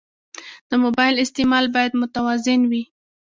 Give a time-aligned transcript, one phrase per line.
[0.69, 2.83] د موبایل استعمال باید متوازن وي.